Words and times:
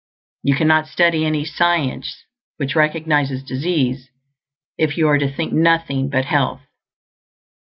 You 0.41 0.55
cannot 0.55 0.87
study 0.87 1.25
any 1.27 1.45
"science" 1.45 2.25
which 2.57 2.75
recognizes 2.75 3.43
disease, 3.43 4.09
if 4.75 4.97
you 4.97 5.07
are 5.07 5.19
to 5.19 5.31
think 5.31 5.53
nothing 5.53 6.09
but 6.09 6.25
health. 6.25 6.61